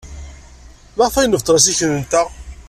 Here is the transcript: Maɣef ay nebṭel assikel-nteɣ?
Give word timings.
Maɣef 0.97 1.15
ay 1.15 1.27
nebṭel 1.27 1.57
assikel-nteɣ? 1.57 2.27